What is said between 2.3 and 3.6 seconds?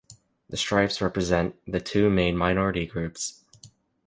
minority groups.